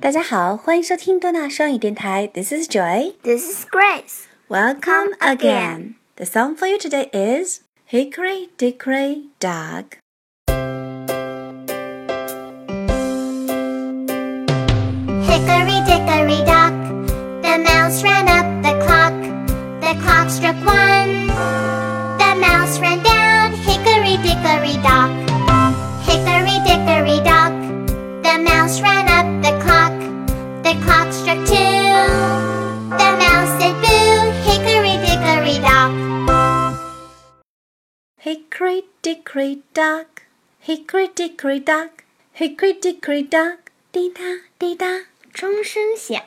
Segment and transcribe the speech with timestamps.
[0.00, 2.26] 大家好，欢迎收听多纳双语电台。
[2.34, 3.14] This is Joy.
[3.22, 4.26] This is Grace.
[4.48, 5.36] Welcome Come again.
[5.36, 5.94] again.
[6.16, 7.60] The song for you today is
[7.90, 9.98] Hickory Dickory Dock.
[15.26, 16.74] Hickory dickory dock,
[17.42, 19.14] the mouse ran up the clock.
[19.80, 21.26] The clock struck one.
[22.18, 25.10] The mouse ran down Hickory dickory dock.
[26.04, 27.52] Hickory dickory dock,
[28.22, 29.37] the mouse ran up the clock.
[30.68, 31.54] The clock struck two.
[32.98, 35.92] The mouse said boo, Hickory dickory dock.
[38.18, 40.22] Hickory Dickory Dock.
[40.60, 42.04] Hickory Dickory Dock.
[42.32, 43.58] Hickory Dickory Dock.
[43.92, 44.22] 滴答
[44.58, 44.86] 滴答。
[45.32, 46.22] 钟声响，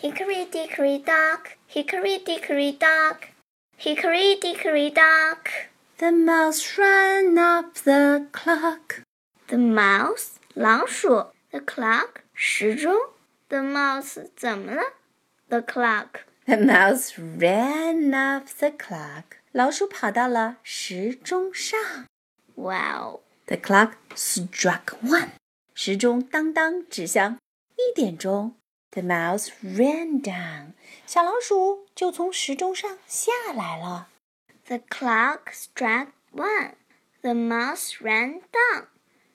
[0.00, 3.28] Hickory dickory dock, Hickory dickory dock,
[3.78, 5.50] Hickory dickory dock.
[5.98, 9.02] The mouse ran up the clock.
[9.48, 12.96] The mouse 老鼠，the clock 时钟
[13.52, 14.82] ，the mouse 怎么了？
[15.48, 19.24] the clock The mouse ran up the clock.
[19.52, 21.78] 老鼠跑到了时钟上。
[22.54, 25.30] wow The clock struck one.
[25.74, 27.38] 时钟当当指向
[27.76, 28.54] 一点钟。
[28.90, 30.72] The mouse ran down.
[31.06, 34.08] 小老鼠就从时钟上下来了。
[34.68, 36.74] the clock struck one.
[37.22, 38.88] The mouse ran down.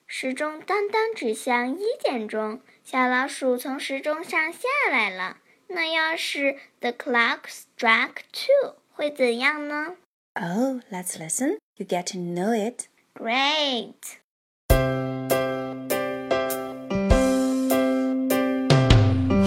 [0.06, 5.38] 时钟当当指向一点钟， 小老鼠从时钟上下来了。
[5.68, 9.96] 那要是 the clock struck two 会怎样呢
[10.34, 11.58] Oh, let's listen.
[11.76, 12.88] You get to know it.
[13.14, 14.18] ？Great.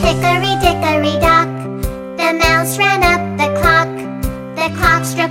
[0.02, 1.50] Hickory dickory dock,
[2.17, 3.89] the mouse ran up the clock.
[4.56, 5.31] The clock struck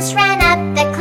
[0.00, 0.99] mouse ran up the